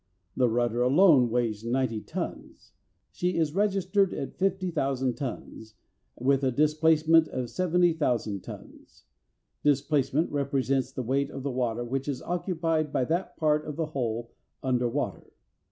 [0.35, 2.73] The rudder alone weighs 90 tons.
[3.11, 5.75] She is registered at 50,000 tons,
[6.19, 9.03] with a displacement of 70,000 tons.
[9.63, 13.91] Displacement represents the weight of the water which is occupied by that part of the
[13.93, 14.31] hull
[14.63, 15.33] under water.